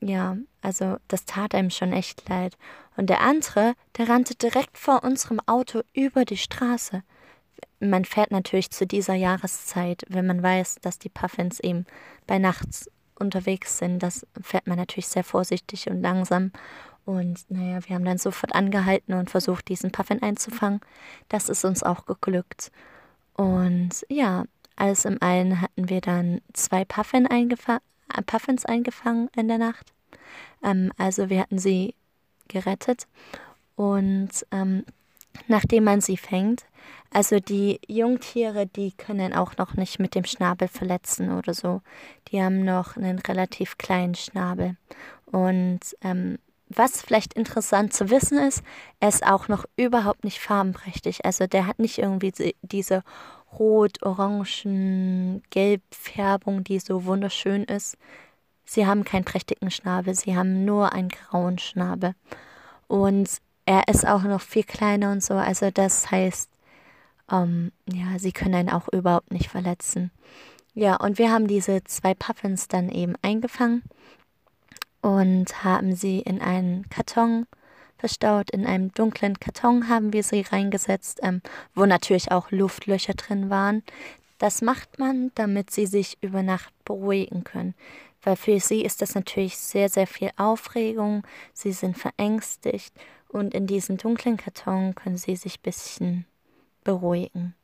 ja, 0.00 0.36
also 0.62 0.96
das 1.08 1.24
tat 1.24 1.54
einem 1.54 1.70
schon 1.70 1.92
echt 1.92 2.28
leid. 2.28 2.56
Und 2.96 3.10
der 3.10 3.20
andere, 3.20 3.74
der 3.96 4.08
rannte 4.08 4.34
direkt 4.36 4.78
vor 4.78 5.02
unserem 5.02 5.40
Auto 5.46 5.82
über 5.92 6.24
die 6.24 6.36
Straße. 6.36 7.02
Man 7.80 8.04
fährt 8.04 8.30
natürlich 8.30 8.70
zu 8.70 8.86
dieser 8.86 9.14
Jahreszeit, 9.14 10.04
wenn 10.08 10.26
man 10.26 10.42
weiß, 10.42 10.76
dass 10.82 10.98
die 10.98 11.08
Puffins 11.08 11.60
eben 11.60 11.84
bei 12.26 12.38
Nacht 12.38 12.90
unterwegs 13.18 13.78
sind. 13.78 14.02
Das 14.02 14.26
fährt 14.40 14.66
man 14.66 14.78
natürlich 14.78 15.08
sehr 15.08 15.24
vorsichtig 15.24 15.88
und 15.88 16.02
langsam. 16.02 16.52
Und 17.04 17.50
naja, 17.50 17.80
wir 17.86 17.96
haben 17.96 18.04
dann 18.04 18.18
sofort 18.18 18.54
angehalten 18.54 19.14
und 19.14 19.30
versucht, 19.30 19.68
diesen 19.68 19.90
Puffin 19.90 20.22
einzufangen. 20.22 20.80
Das 21.28 21.48
ist 21.48 21.64
uns 21.64 21.82
auch 21.82 22.04
geglückt. 22.06 22.70
Und 23.34 24.04
ja, 24.08 24.44
alles 24.76 25.04
im 25.04 25.16
Allen 25.20 25.60
hatten 25.60 25.88
wir 25.88 26.00
dann 26.00 26.40
zwei 26.52 26.84
Puffin 26.84 27.26
eingefa 27.26 27.80
äh, 28.14 28.22
Puffins 28.22 28.64
eingefangen 28.64 29.28
in 29.36 29.48
der 29.48 29.58
Nacht. 29.58 29.92
Ähm, 30.62 30.92
also 30.98 31.30
wir 31.30 31.40
hatten 31.40 31.58
sie 31.58 31.94
gerettet. 32.48 33.06
Und 33.76 34.30
ähm, 34.50 34.84
nachdem 35.46 35.84
man 35.84 36.00
sie 36.00 36.16
fängt, 36.16 36.64
also 37.10 37.40
die 37.40 37.80
Jungtiere, 37.88 38.66
die 38.66 38.92
können 38.92 39.32
auch 39.32 39.56
noch 39.56 39.74
nicht 39.74 39.98
mit 39.98 40.14
dem 40.14 40.24
Schnabel 40.24 40.68
verletzen 40.68 41.32
oder 41.32 41.54
so. 41.54 41.80
Die 42.28 42.42
haben 42.42 42.64
noch 42.64 42.96
einen 42.96 43.18
relativ 43.18 43.78
kleinen 43.78 44.14
Schnabel. 44.14 44.76
Und 45.26 45.80
ähm, 46.02 46.38
was 46.68 47.00
vielleicht 47.00 47.32
interessant 47.34 47.94
zu 47.94 48.10
wissen 48.10 48.38
ist, 48.38 48.62
er 49.00 49.08
ist 49.08 49.24
auch 49.24 49.48
noch 49.48 49.64
überhaupt 49.76 50.24
nicht 50.24 50.38
farbenprächtig. 50.38 51.24
Also 51.24 51.46
der 51.46 51.66
hat 51.66 51.78
nicht 51.78 51.98
irgendwie 51.98 52.54
diese 52.62 53.02
rot, 53.58 54.02
orangen, 54.02 55.42
gelb 55.50 55.82
Färbung, 55.90 56.64
die 56.64 56.78
so 56.78 57.04
wunderschön 57.06 57.64
ist. 57.64 57.96
Sie 58.66 58.86
haben 58.86 59.04
keinen 59.04 59.24
prächtigen 59.24 59.70
Schnabel, 59.70 60.14
sie 60.14 60.36
haben 60.36 60.66
nur 60.66 60.92
einen 60.92 61.08
grauen 61.08 61.58
Schnabel. 61.58 62.14
Und 62.86 63.30
er 63.64 63.88
ist 63.88 64.06
auch 64.06 64.22
noch 64.22 64.42
viel 64.42 64.64
kleiner 64.64 65.10
und 65.12 65.22
so. 65.22 65.34
Also 65.34 65.70
das 65.70 66.10
heißt, 66.10 66.50
ähm, 67.30 67.72
ja, 67.92 68.18
sie 68.18 68.32
können 68.32 68.54
einen 68.54 68.70
auch 68.70 68.88
überhaupt 68.88 69.32
nicht 69.32 69.48
verletzen. 69.48 70.10
Ja, 70.74 70.96
und 70.96 71.18
wir 71.18 71.30
haben 71.30 71.46
diese 71.46 71.82
zwei 71.84 72.14
Puffins 72.14 72.68
dann 72.68 72.88
eben 72.88 73.14
eingefangen 73.22 73.82
und 75.00 75.64
haben 75.64 75.94
sie 75.94 76.20
in 76.20 76.40
einen 76.40 76.88
Karton 76.88 77.46
verstaut. 77.98 78.50
In 78.50 78.64
einem 78.64 78.92
dunklen 78.92 79.40
Karton 79.40 79.88
haben 79.88 80.12
wir 80.12 80.22
sie 80.22 80.42
reingesetzt, 80.42 81.20
ähm, 81.22 81.42
wo 81.74 81.86
natürlich 81.86 82.30
auch 82.30 82.50
Luftlöcher 82.50 83.14
drin 83.14 83.50
waren. 83.50 83.82
Das 84.38 84.62
macht 84.62 85.00
man, 85.00 85.32
damit 85.34 85.70
sie 85.70 85.86
sich 85.86 86.16
über 86.20 86.44
Nacht 86.44 86.72
beruhigen 86.84 87.42
können 87.42 87.74
weil 88.22 88.36
für 88.36 88.60
sie 88.60 88.82
ist 88.82 89.02
das 89.02 89.14
natürlich 89.14 89.56
sehr, 89.56 89.88
sehr 89.88 90.06
viel 90.06 90.30
Aufregung, 90.36 91.22
sie 91.52 91.72
sind 91.72 91.96
verängstigt 91.96 92.92
und 93.28 93.54
in 93.54 93.66
diesem 93.66 93.96
dunklen 93.96 94.36
Karton 94.36 94.94
können 94.94 95.16
sie 95.16 95.36
sich 95.36 95.58
ein 95.58 95.62
bisschen 95.62 96.26
beruhigen. 96.88 97.54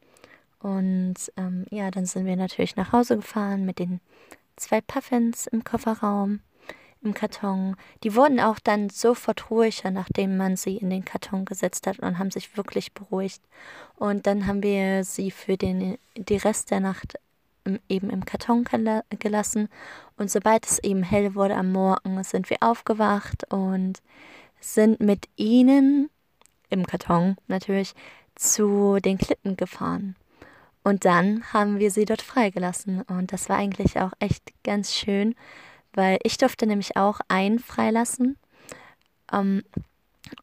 Und 0.61 1.14
ähm, 1.38 1.64
ja, 1.71 1.90
dann 1.90 2.04
sind 2.04 2.26
wir 2.26 2.37
natürlich 2.37 2.76
nach 2.76 2.93
Hause 2.93 3.16
gefahren 3.16 3.64
mit 3.64 3.78
den 3.78 4.00
zwei 4.57 4.83
Puffins 4.83 5.47
im 5.47 5.64
Kofferraum, 5.64 6.40
im 7.02 7.14
Karton. 7.14 7.76
Die 8.02 8.14
wurden 8.14 8.38
auch 8.38 8.59
dann 8.59 8.90
sofort 8.90 9.50
ruhiger, 9.50 9.90
nachdem 9.90 10.37
man 10.37 10.57
sie 10.57 10.76
in 10.76 10.90
den 10.90 11.07
Karton 11.07 11.47
gesetzt 11.47 11.87
hat 11.87 12.00
und 12.00 12.19
haben 12.19 12.31
sich 12.31 12.54
wirklich 12.59 12.93
beruhigt. 12.93 13.43
Und 13.97 14.26
dann 14.26 14.47
haben 14.47 14.62
wir 14.62 15.04
sie 15.04 15.31
für 15.31 15.57
den, 15.57 15.97
die 16.16 16.37
Rest 16.37 16.71
der 16.71 16.81
Nacht 16.81 17.14
eben 17.88 18.11
im 18.11 18.26
Karton 18.26 18.66
gelassen. 19.19 19.71
Und 20.19 20.31
sobald 20.31 20.66
es 20.66 20.78
eben 20.81 21.02
hell 21.02 21.35
wurde 21.35 21.57
am 21.57 21.73
Morgen, 21.73 22.23
sind 22.25 22.50
wir 22.50 22.59
aufgewacht 22.61 23.50
und 23.50 24.02
sind 24.61 25.00
mit 25.00 25.31
ihnen 25.37 26.11
im 26.69 26.87
Karton 26.87 27.37
natürlich 27.47 27.95
zu 28.35 28.99
den 29.00 29.19
Klippen 29.19 29.57
gefahren. 29.57 30.17
Und 30.83 31.05
dann 31.05 31.53
haben 31.53 31.79
wir 31.79 31.91
sie 31.91 32.05
dort 32.05 32.23
freigelassen. 32.23 33.03
Und 33.03 33.33
das 33.33 33.49
war 33.49 33.57
eigentlich 33.57 33.99
auch 33.99 34.12
echt 34.19 34.53
ganz 34.64 34.93
schön, 34.95 35.35
weil 35.95 36.19
ich 36.23 36.37
durfte 36.37 36.67
nämlich 36.67 36.97
auch 36.97 37.21
einen 37.29 37.59
freilassen. 37.59 38.37
Um, 39.33 39.41
ähm, 39.41 39.62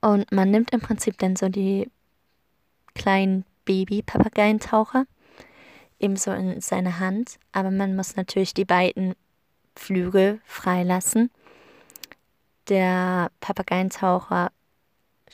und 0.02 0.32
man 0.32 0.50
nimmt 0.52 0.72
im 0.72 0.80
Prinzip 0.80 1.18
dann 1.18 1.36
so 1.36 1.50
die 1.50 1.90
kleinen 2.94 3.46
Baby-Papageientaucher 3.66 5.06
ebenso 6.00 6.32
in 6.32 6.60
seine 6.62 7.00
Hand, 7.00 7.40
aber 7.52 7.72
man 7.72 7.96
muss 7.96 8.16
natürlich 8.16 8.54
die 8.54 8.66
beiden 8.66 9.16
Flügel 9.76 10.42
freilassen. 10.46 11.32
Der 12.70 13.32
Papageientaucher 13.40 14.52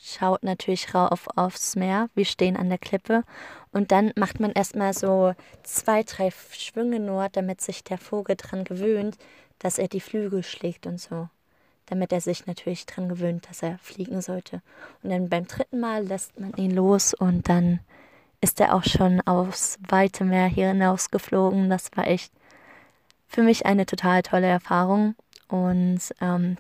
schaut 0.02 0.44
natürlich 0.44 0.94
rauf 0.94 1.28
aufs 1.36 1.76
Meer. 1.76 2.10
Wir 2.16 2.26
stehen 2.26 2.58
an 2.58 2.70
der 2.70 2.78
Klippe 2.78 3.24
und 3.72 3.92
dann 3.92 4.12
macht 4.16 4.40
man 4.40 4.52
erstmal 4.52 4.94
so 4.94 5.34
zwei, 5.64 6.04
drei 6.04 6.32
Schwünge 6.52 7.00
nur, 7.00 7.30
damit 7.30 7.62
sich 7.62 7.84
der 7.84 7.98
Vogel 7.98 8.36
dran 8.36 8.64
gewöhnt, 8.64 9.18
dass 9.60 9.78
er 9.78 9.88
die 9.88 10.02
Flügel 10.02 10.44
schlägt 10.44 10.88
und 10.88 11.00
so. 11.00 11.30
Damit 11.88 12.12
er 12.12 12.22
sich 12.22 12.48
natürlich 12.48 12.86
dran 12.86 13.08
gewöhnt, 13.08 13.48
dass 13.50 13.64
er 13.64 13.78
fliegen 13.80 14.22
sollte. 14.22 14.62
Und 15.04 15.10
dann 15.10 15.30
beim 15.30 15.48
dritten 15.48 15.80
Mal 15.80 16.06
lässt 16.06 16.40
man 16.40 16.54
ihn 16.54 16.72
los 16.72 17.14
und 17.14 17.48
dann 17.50 17.80
ist 18.42 18.60
er 18.60 18.76
auch 18.76 18.84
schon 18.84 19.22
aufs 19.22 19.80
weite 19.88 20.24
Meer 20.24 20.48
hier 20.48 20.68
hinausgeflogen. 20.70 21.70
Das 21.70 21.90
war 21.96 22.08
echt 22.08 22.32
für 23.28 23.42
mich 23.42 23.66
eine 23.66 23.86
total 23.86 24.22
tolle 24.22 24.48
Erfahrung. 24.48 25.16
Und 25.48 26.00
ähm, 26.22 26.58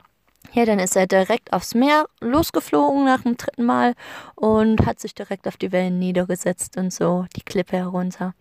ja, 0.53 0.65
dann 0.65 0.79
ist 0.79 0.95
er 0.95 1.07
direkt 1.07 1.53
aufs 1.53 1.75
Meer 1.75 2.07
losgeflogen 2.19 3.05
nach 3.05 3.21
dem 3.21 3.37
dritten 3.37 3.65
Mal 3.65 3.93
und 4.35 4.85
hat 4.85 4.99
sich 4.99 5.13
direkt 5.13 5.47
auf 5.47 5.57
die 5.57 5.71
Wellen 5.71 5.99
niedergesetzt 5.99 6.77
und 6.77 6.91
so 6.91 7.25
die 7.35 7.41
Klippe 7.41 7.77
herunter. 7.77 8.33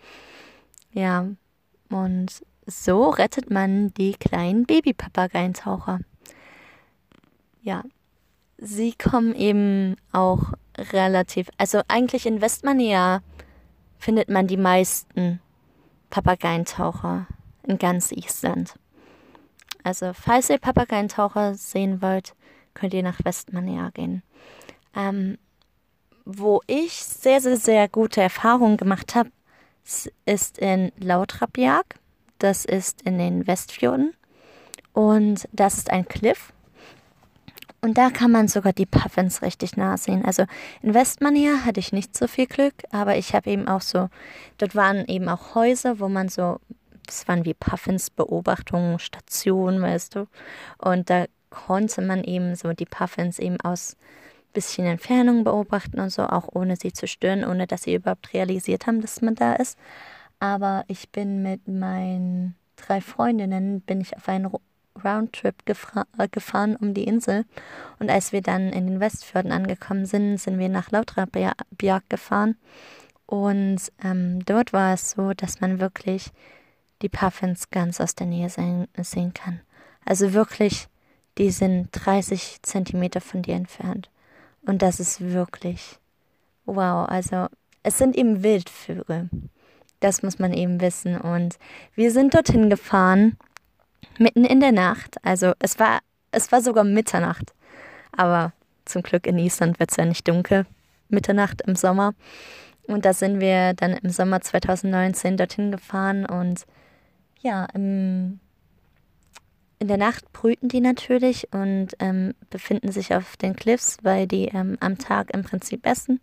Ja, 0.93 1.27
und 1.91 2.43
so 2.67 3.11
rettet 3.11 3.51
man 3.51 3.93
die 3.95 4.13
kleinen 4.13 4.67
Babypapageientaucher. 4.67 6.01
Ja, 7.63 7.83
sie 8.59 8.95
kommen 8.95 9.35
eben 9.35 9.97
auch 10.13 10.53
relativ, 10.93 11.49
also 11.59 11.83
eigentlich 11.89 12.27
in 12.27 12.41
Westmania 12.41 13.23
findet 13.99 14.29
man 14.29 14.47
die 14.47 14.57
meisten 14.57 15.41
Papageientaucher 16.11 17.27
in 17.65 17.79
ganz 17.79 18.13
Island. 18.13 18.75
Also 19.87 20.13
falls 20.15 20.51
ihr 20.51 20.59
Papageientaucher 20.59 21.55
sehen 21.55 22.03
wollt, 22.03 22.35
könnt 22.75 22.93
ihr 22.93 23.05
nach 23.05 23.21
Westmania 23.23 23.91
gehen. 23.95 24.25
Ähm, 24.97 25.39
wo 26.25 26.61
ich 26.67 26.93
sehr, 27.05 27.41
sehr, 27.41 27.57
sehr 27.57 27.89
gute 27.89 28.21
Erfahrungen 28.21 28.79
gemacht 28.79 29.15
habe, 29.15 29.31
ist 30.25 30.59
in 30.59 30.91
Lautrapjag. 30.99 32.01
Das 32.41 32.65
ist 32.65 33.03
in 33.03 33.19
den 33.19 33.47
Westfjorden. 33.47 34.13
Und 34.93 35.49
das 35.53 35.79
ist 35.79 35.93
ein 35.93 36.09
Cliff. 36.09 36.53
Und 37.81 37.97
da 37.97 38.11
kann 38.11 38.33
man 38.33 38.49
sogar 38.49 38.73
die 38.73 38.87
Puffins 38.87 39.41
richtig 39.43 39.77
nah 39.77 39.97
sehen. 39.97 40.25
Also 40.25 40.47
in 40.83 40.95
Westmania 40.95 41.65
hatte 41.65 41.79
ich 41.79 41.93
nicht 41.93 42.17
so 42.17 42.27
viel 42.27 42.49
Glück, 42.49 42.75
aber 42.91 43.17
ich 43.19 43.37
habe 43.37 43.49
eben 43.49 43.69
auch 43.69 43.83
so, 43.83 44.09
dort 44.59 44.75
waren 44.75 45.07
eben 45.07 45.29
auch 45.29 45.55
Häuser, 45.55 46.01
wo 46.01 46.09
man 46.09 46.29
so 46.29 46.59
das 47.07 47.27
waren 47.29 47.45
wie 47.45 47.55
Puffins 47.55 48.11
Beobachtungen, 48.11 48.99
Stationen, 48.99 49.81
weißt 49.81 50.17
du. 50.17 50.27
Und 50.79 51.11
da 51.11 51.27
konnte 51.51 52.03
man 52.03 52.25
eben 52.25 52.55
so 52.55 52.73
die 52.73 52.87
Puffins 52.87 53.39
eben 53.39 53.61
aus 53.61 53.97
bisschen 54.57 54.87
Entfernung 54.87 55.45
beobachten 55.45 56.01
und 56.01 56.09
so, 56.11 56.23
auch 56.23 56.49
ohne 56.55 56.77
sie 56.77 56.93
zu 56.93 57.07
stören, 57.07 57.45
ohne 57.45 57.67
dass 57.67 57.83
sie 57.83 57.95
überhaupt 57.95 58.33
realisiert 58.33 58.87
haben, 58.87 59.03
dass 59.03 59.21
man 59.21 59.35
da 59.35 59.53
ist. 59.53 59.79
Aber 60.41 60.85
ich 60.89 61.11
bin 61.11 61.43
mit 61.43 61.69
meinen 61.69 62.57
drei 62.77 63.03
Freundinnen, 63.03 63.83
bin 63.83 64.01
ich 64.01 64.17
auf 64.17 64.29
einen 64.29 64.51
Roundtrip 65.05 65.67
gefahren 65.67 66.77
um 66.77 66.95
die 66.95 67.05
Insel. 67.05 67.45
Und 67.99 68.11
als 68.11 68.33
wir 68.33 68.41
dann 68.41 68.71
in 68.71 68.87
den 68.87 69.01
Westfjorden 69.01 69.53
angekommen 69.53 70.07
sind, 70.07 70.39
sind 70.39 70.59
wir 70.59 70.71
nach 70.71 70.91
Lautrabjag 70.91 72.09
gefahren. 72.09 72.57
Und 73.27 73.93
ähm, 74.03 74.45
dort 74.47 74.73
war 74.73 74.95
es 74.95 75.11
so, 75.11 75.35
dass 75.35 75.61
man 75.61 75.81
wirklich 75.81 76.31
die 77.03 77.09
Puffins 77.09 77.71
ganz 77.71 78.01
aus 78.01 78.15
der 78.15 78.27
Nähe 78.27 78.49
sein, 78.49 78.89
sehen 79.01 79.35
kann. 79.35 79.61
Also 80.05 80.33
wirklich, 80.33 80.89
die 81.39 81.51
sind 81.51 81.89
30 81.93 82.63
Zentimeter 82.63 83.21
von 83.21 83.43
dir 83.43 83.55
entfernt. 83.55 84.11
Und 84.63 84.83
das 84.83 85.01
ist 85.01 85.21
wirklich 85.21 85.99
wow. 86.65 87.09
Also 87.09 87.47
es 87.83 87.99
sind 87.99 88.17
eben 88.17 88.43
Wildvögel. 88.43 89.31
Das 90.01 90.23
muss 90.23 90.39
man 90.39 90.53
eben 90.53 90.81
wissen. 90.81 91.19
Und 91.19 91.57
wir 91.95 92.11
sind 92.11 92.35
dorthin 92.35 92.69
gefahren, 92.69 93.37
mitten 94.19 94.45
in 94.45 94.61
der 94.61 94.73
Nacht. 94.73 95.17
Also 95.25 95.53
es 95.59 95.79
war, 95.79 96.01
es 96.33 96.51
war 96.53 96.61
sogar 96.61 96.85
Mitternacht. 96.85 97.55
Aber 98.13 98.53
zum 98.85 99.03
Glück 99.03 99.27
in 99.27 99.39
Island 99.39 99.79
wird 99.79 99.91
es 99.91 99.97
ja 99.97 100.05
nicht 100.05 100.27
dunkel. 100.29 100.67
Mitternacht 101.09 101.63
im 101.63 101.77
Sommer. 101.77 102.15
Und 102.87 103.05
da 103.05 103.13
sind 103.13 103.41
wir 103.41 103.75
dann 103.75 103.93
im 103.93 104.11
Sommer 104.11 104.41
2019 104.41 105.37
dorthin 105.37 105.73
gefahren 105.73 106.25
und 106.27 106.67
ja, 107.47 107.67
im, 107.75 108.41
in 109.79 109.87
der 109.89 109.99
Nacht 109.99 110.33
brüten 110.33 110.69
die 110.69 110.81
natürlich 110.81 111.53
und 111.53 111.91
ähm, 112.01 112.35
befinden 112.51 112.91
sich 112.91 113.15
auf 113.15 113.37
den 113.37 113.55
Cliffs, 113.55 113.99
weil 114.03 114.27
die 114.27 114.47
ähm, 114.49 114.77
am 114.81 114.99
Tag 114.99 115.33
im 115.33 115.45
Prinzip 115.45 115.87
essen 115.87 116.21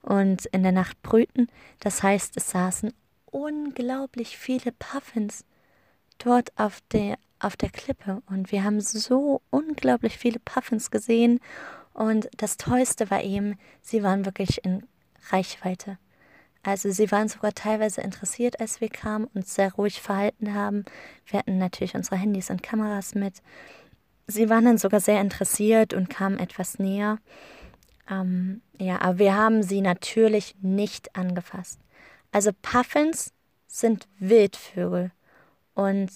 und 0.00 0.46
in 0.46 0.62
der 0.62 0.72
Nacht 0.72 1.00
brüten. 1.02 1.48
Das 1.80 2.02
heißt, 2.02 2.36
es 2.38 2.50
saßen 2.50 2.94
unglaublich 3.26 4.38
viele 4.38 4.72
Puffins 4.72 5.44
dort 6.16 6.50
auf 6.56 6.80
der, 6.92 7.18
auf 7.40 7.56
der 7.56 7.70
Klippe 7.70 8.22
und 8.30 8.50
wir 8.50 8.64
haben 8.64 8.80
so 8.80 9.42
unglaublich 9.50 10.16
viele 10.16 10.38
Puffins 10.38 10.90
gesehen 10.90 11.40
und 11.92 12.30
das 12.38 12.56
Tollste 12.56 13.10
war 13.10 13.22
eben, 13.22 13.58
sie 13.82 14.02
waren 14.02 14.24
wirklich 14.24 14.64
in 14.64 14.86
Reichweite. 15.30 15.98
Also 16.64 16.90
sie 16.90 17.12
waren 17.12 17.28
sogar 17.28 17.52
teilweise 17.52 18.00
interessiert, 18.00 18.58
als 18.58 18.80
wir 18.80 18.88
kamen, 18.88 19.28
und 19.34 19.46
sehr 19.46 19.72
ruhig 19.74 20.00
verhalten 20.00 20.54
haben. 20.54 20.84
Wir 21.26 21.38
hatten 21.38 21.58
natürlich 21.58 21.94
unsere 21.94 22.16
Handys 22.16 22.48
und 22.50 22.62
Kameras 22.62 23.14
mit. 23.14 23.34
Sie 24.26 24.48
waren 24.48 24.64
dann 24.64 24.78
sogar 24.78 25.00
sehr 25.00 25.20
interessiert 25.20 25.92
und 25.92 26.08
kamen 26.08 26.38
etwas 26.38 26.78
näher. 26.78 27.18
Ähm, 28.10 28.62
ja, 28.78 29.00
aber 29.02 29.18
wir 29.18 29.36
haben 29.36 29.62
sie 29.62 29.82
natürlich 29.82 30.56
nicht 30.62 31.14
angefasst. 31.14 31.78
Also 32.32 32.50
Puffins 32.62 33.32
sind 33.66 34.08
Wildvögel. 34.18 35.10
Und 35.74 36.10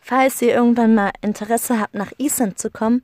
falls 0.00 0.40
ihr 0.42 0.54
irgendwann 0.54 0.94
mal 0.94 1.10
Interesse 1.22 1.80
habt, 1.80 1.94
nach 1.94 2.12
Island 2.18 2.58
zu 2.58 2.70
kommen 2.70 3.02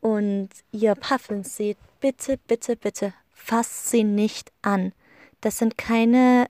und 0.00 0.50
ihr 0.70 0.94
Puffins 0.94 1.56
seht, 1.56 1.78
bitte, 2.00 2.38
bitte, 2.46 2.76
bitte 2.76 3.14
fasst 3.32 3.88
sie 3.88 4.04
nicht 4.04 4.52
an. 4.60 4.92
Das 5.40 5.58
sind 5.58 5.78
keine 5.78 6.46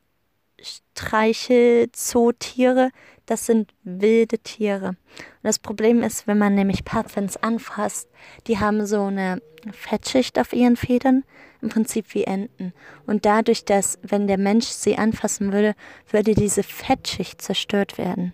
Streichelzootiere, 0.61 2.91
das 3.27 3.47
sind 3.47 3.73
wilde 3.83 4.39
Tiere. 4.39 4.89
Und 4.89 4.97
das 5.43 5.59
Problem 5.59 6.03
ist, 6.03 6.27
wenn 6.27 6.39
man 6.39 6.55
nämlich 6.55 6.85
Puffins 6.85 7.37
anfasst, 7.37 8.09
die 8.47 8.59
haben 8.59 8.87
so 8.87 9.05
eine 9.05 9.43
Fettschicht 9.73 10.39
auf 10.39 10.53
ihren 10.53 10.77
Federn, 10.77 11.25
im 11.63 11.69
Prinzip 11.69 12.15
wie 12.15 12.25
Enten. 12.25 12.73
Und 13.07 13.27
dadurch, 13.27 13.65
dass, 13.65 13.99
wenn 14.03 14.27
der 14.27 14.39
Mensch 14.39 14.67
sie 14.67 14.97
anfassen 14.97 15.53
würde, 15.53 15.75
würde 16.11 16.35
diese 16.35 16.63
Fettschicht 16.63 17.43
zerstört 17.43 17.99
werden. 17.99 18.33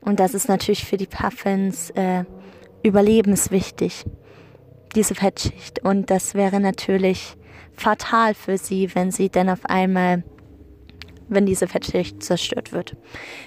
Und 0.00 0.20
das 0.20 0.34
ist 0.34 0.48
natürlich 0.48 0.84
für 0.84 0.96
die 0.96 1.06
Puffins 1.06 1.90
äh, 1.90 2.24
überlebenswichtig, 2.82 4.04
diese 4.94 5.14
Fettschicht. 5.14 5.84
Und 5.84 6.10
das 6.10 6.34
wäre 6.34 6.60
natürlich 6.60 7.36
fatal 7.80 8.34
für 8.34 8.58
sie, 8.58 8.94
wenn 8.94 9.10
sie 9.10 9.28
dann 9.28 9.48
auf 9.48 9.64
einmal, 9.64 10.22
wenn 11.28 11.46
diese 11.46 11.68
Fettschicht 11.68 12.22
zerstört 12.22 12.72
wird. 12.72 12.96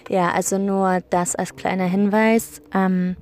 Ja, 0.10 0.32
also 0.32 0.58
nur 0.58 1.02
das 1.10 1.36
als 1.36 1.56
kleiner 1.56 1.86
Hinweis. 1.86 2.62
Ähm, 2.74 3.16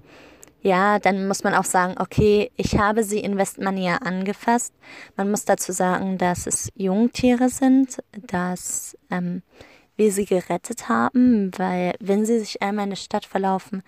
ja, 0.62 1.00
dann 1.00 1.28
muss 1.28 1.44
man 1.44 1.54
auch 1.54 1.64
sagen, 1.64 1.96
okay, 2.00 2.52
ich 2.58 2.78
habe 2.78 3.04
sie 3.04 3.20
in 3.20 3.38
Westmania 3.38 3.98
angefasst. 3.98 4.74
Man 5.16 5.32
muss 5.32 5.46
dazu 5.46 5.72
sagen, 5.72 6.18
dass 6.18 6.48
es 6.48 6.70
Jungtiere 6.76 7.50
sind, 7.50 8.00
dass 8.28 8.98
ähm, 9.10 9.42
wir 9.96 10.12
sie 10.12 10.26
gerettet 10.26 10.90
haben, 10.90 11.52
weil 11.58 11.94
wenn 12.00 12.26
sie 12.26 12.40
sich 12.40 12.62
einmal 12.62 12.86
in 12.86 12.92
der 12.92 12.98
Stadt 12.98 13.26
verlaufen, 13.26 13.84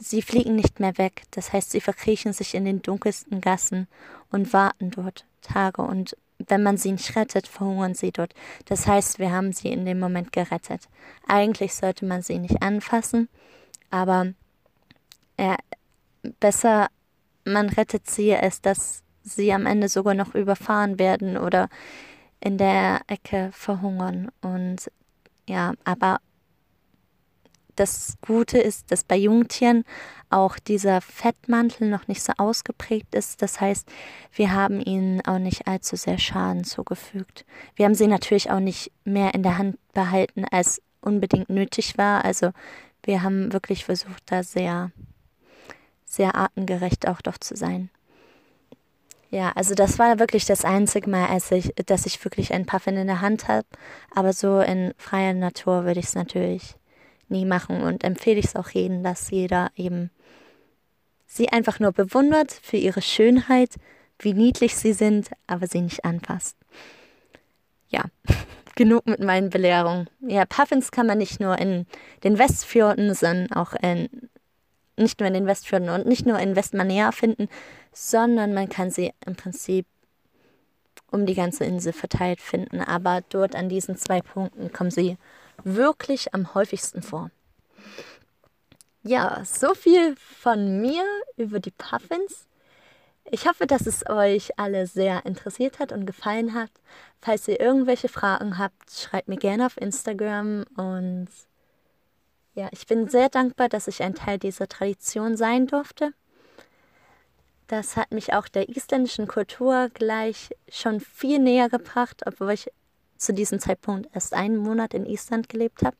sie 0.00 0.22
fliegen 0.22 0.56
nicht 0.56 0.80
mehr 0.80 0.98
weg. 0.98 1.22
Das 1.30 1.52
heißt, 1.52 1.70
sie 1.70 1.80
verkriechen 1.80 2.32
sich 2.32 2.54
in 2.54 2.64
den 2.64 2.82
dunkelsten 2.82 3.40
Gassen 3.40 3.86
und 4.30 4.52
warten 4.52 4.90
dort 4.90 5.26
Tage 5.42 5.82
und 5.82 6.16
wenn 6.38 6.62
man 6.62 6.76
sie 6.76 6.92
nicht 6.92 7.16
rettet, 7.16 7.46
verhungern 7.46 7.94
sie 7.94 8.12
dort. 8.12 8.34
Das 8.66 8.86
heißt, 8.86 9.18
wir 9.18 9.30
haben 9.30 9.52
sie 9.52 9.68
in 9.68 9.84
dem 9.84 10.00
Moment 10.00 10.32
gerettet. 10.32 10.88
Eigentlich 11.26 11.74
sollte 11.74 12.04
man 12.04 12.22
sie 12.22 12.38
nicht 12.38 12.62
anfassen, 12.62 13.28
aber 13.90 14.32
äh, 15.36 15.56
besser 16.40 16.88
man 17.44 17.68
rettet 17.68 18.08
sie, 18.08 18.34
als 18.34 18.60
dass 18.60 19.02
sie 19.22 19.52
am 19.52 19.66
Ende 19.66 19.88
sogar 19.88 20.14
noch 20.14 20.34
überfahren 20.34 20.98
werden 20.98 21.36
oder 21.36 21.68
in 22.40 22.58
der 22.58 23.02
Ecke 23.06 23.50
verhungern. 23.52 24.30
Und 24.40 24.90
ja, 25.48 25.74
aber 25.84 26.20
das 27.76 28.16
Gute 28.20 28.58
ist, 28.58 28.90
dass 28.92 29.04
bei 29.04 29.16
Jungtieren 29.16 29.84
auch 30.34 30.58
dieser 30.58 31.00
Fettmantel 31.00 31.88
noch 31.88 32.08
nicht 32.08 32.22
so 32.22 32.32
ausgeprägt 32.36 33.14
ist. 33.14 33.40
Das 33.40 33.60
heißt, 33.60 33.88
wir 34.32 34.52
haben 34.52 34.80
ihnen 34.80 35.20
auch 35.22 35.38
nicht 35.38 35.66
allzu 35.66 35.96
sehr 35.96 36.18
Schaden 36.18 36.64
zugefügt. 36.64 37.44
Wir 37.76 37.86
haben 37.86 37.94
sie 37.94 38.08
natürlich 38.08 38.50
auch 38.50 38.60
nicht 38.60 38.90
mehr 39.04 39.34
in 39.34 39.42
der 39.42 39.58
Hand 39.58 39.78
behalten, 39.92 40.44
als 40.50 40.82
unbedingt 41.00 41.48
nötig 41.48 41.96
war. 41.96 42.24
Also 42.24 42.50
wir 43.04 43.22
haben 43.22 43.52
wirklich 43.52 43.84
versucht, 43.84 44.22
da 44.26 44.42
sehr, 44.42 44.90
sehr 46.04 46.34
artengerecht 46.34 47.06
auch 47.06 47.20
doch 47.20 47.38
zu 47.38 47.54
sein. 47.56 47.90
Ja, 49.30 49.52
also 49.54 49.74
das 49.74 49.98
war 49.98 50.18
wirklich 50.18 50.44
das 50.44 50.64
einzige 50.64 51.10
Mal, 51.10 51.26
als 51.26 51.50
ich, 51.50 51.72
dass 51.86 52.06
ich 52.06 52.24
wirklich 52.24 52.52
einen 52.52 52.66
Puffin 52.66 52.96
in 52.96 53.08
der 53.08 53.20
Hand 53.20 53.48
habe. 53.48 53.66
Aber 54.14 54.32
so 54.32 54.60
in 54.60 54.94
freier 54.96 55.34
Natur 55.34 55.84
würde 55.84 56.00
ich 56.00 56.06
es 56.06 56.14
natürlich 56.14 56.76
nie 57.30 57.44
machen 57.44 57.82
und 57.82 58.04
empfehle 58.04 58.38
ich 58.38 58.46
es 58.46 58.56
auch 58.56 58.70
jedem, 58.70 59.02
dass 59.02 59.30
jeder 59.30 59.70
eben 59.76 60.10
sie 61.26 61.48
einfach 61.48 61.80
nur 61.80 61.92
bewundert 61.92 62.52
für 62.52 62.76
ihre 62.76 63.02
Schönheit, 63.02 63.74
wie 64.18 64.34
niedlich 64.34 64.76
sie 64.76 64.92
sind, 64.92 65.30
aber 65.46 65.66
sie 65.66 65.80
nicht 65.80 66.04
anfasst. 66.04 66.56
Ja, 67.88 68.04
genug 68.76 69.06
mit 69.06 69.20
meinen 69.20 69.50
Belehrungen. 69.50 70.08
Ja, 70.20 70.44
Puffins 70.46 70.90
kann 70.90 71.06
man 71.06 71.18
nicht 71.18 71.40
nur 71.40 71.58
in 71.58 71.86
den 72.22 72.38
Westfjorden, 72.38 73.14
sondern 73.14 73.52
auch 73.52 73.74
in, 73.74 74.08
nicht 74.96 75.20
nur 75.20 75.26
in 75.26 75.34
den 75.34 75.46
Westfjorden 75.46 75.88
und 75.88 76.06
nicht 76.06 76.26
nur 76.26 76.38
in 76.38 76.56
Westmanea 76.56 77.12
finden, 77.12 77.48
sondern 77.92 78.54
man 78.54 78.68
kann 78.68 78.90
sie 78.90 79.12
im 79.26 79.36
Prinzip 79.36 79.86
um 81.10 81.26
die 81.26 81.34
ganze 81.34 81.64
Insel 81.64 81.92
verteilt 81.92 82.40
finden. 82.40 82.80
Aber 82.80 83.22
dort 83.28 83.54
an 83.54 83.68
diesen 83.68 83.96
zwei 83.96 84.20
Punkten 84.20 84.72
kommen 84.72 84.90
sie 84.90 85.16
wirklich 85.62 86.34
am 86.34 86.54
häufigsten 86.54 87.02
vor. 87.02 87.30
Ja, 89.02 89.42
so 89.44 89.74
viel 89.74 90.16
von 90.16 90.80
mir 90.80 91.04
über 91.36 91.60
die 91.60 91.70
Puffins. 91.70 92.46
Ich 93.30 93.46
hoffe, 93.46 93.66
dass 93.66 93.86
es 93.86 94.08
euch 94.08 94.58
alle 94.58 94.86
sehr 94.86 95.26
interessiert 95.26 95.78
hat 95.78 95.92
und 95.92 96.06
gefallen 96.06 96.54
hat. 96.54 96.70
Falls 97.20 97.48
ihr 97.48 97.60
irgendwelche 97.60 98.08
Fragen 98.08 98.58
habt, 98.58 98.90
schreibt 98.90 99.28
mir 99.28 99.36
gerne 99.36 99.66
auf 99.66 99.76
Instagram 99.76 100.64
und 100.76 101.28
ja, 102.54 102.68
ich 102.70 102.86
bin 102.86 103.08
sehr 103.08 103.28
dankbar, 103.28 103.68
dass 103.68 103.88
ich 103.88 104.02
ein 104.02 104.14
Teil 104.14 104.38
dieser 104.38 104.68
Tradition 104.68 105.36
sein 105.36 105.66
durfte. 105.66 106.12
Das 107.66 107.96
hat 107.96 108.12
mich 108.12 108.34
auch 108.34 108.46
der 108.46 108.68
isländischen 108.68 109.26
Kultur 109.26 109.88
gleich 109.92 110.50
schon 110.68 111.00
viel 111.00 111.38
näher 111.38 111.68
gebracht, 111.68 112.22
obwohl 112.26 112.52
ich 112.52 112.70
zu 113.16 113.32
diesem 113.32 113.58
Zeitpunkt 113.58 114.08
erst 114.14 114.34
einen 114.34 114.56
Monat 114.56 114.94
in 114.94 115.06
Island 115.06 115.48
gelebt 115.48 115.82
habe. 115.82 115.96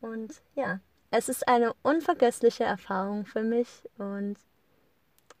Und 0.00 0.42
ja, 0.54 0.80
es 1.10 1.28
ist 1.28 1.48
eine 1.48 1.72
unvergessliche 1.82 2.64
Erfahrung 2.64 3.24
für 3.24 3.42
mich 3.42 3.68
und 3.98 4.36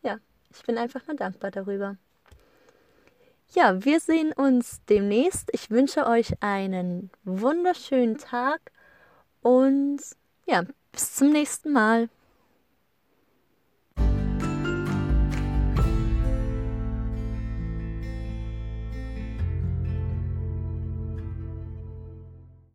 ja, 0.02 0.18
ich 0.50 0.62
bin 0.62 0.78
einfach 0.78 1.06
nur 1.06 1.16
dankbar 1.16 1.50
darüber. 1.50 1.96
Ja, 3.54 3.82
wir 3.84 3.98
sehen 4.00 4.32
uns 4.32 4.82
demnächst. 4.90 5.48
Ich 5.52 5.70
wünsche 5.70 6.06
euch 6.06 6.34
einen 6.42 7.10
wunderschönen 7.24 8.18
Tag 8.18 8.60
und 9.40 10.00
ja, 10.46 10.64
bis 10.92 11.14
zum 11.14 11.30
nächsten 11.32 11.72
Mal. 11.72 12.10